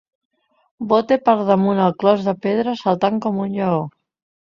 [0.93, 3.89] Bote per damunt el clos de pedra saltant com un lleó.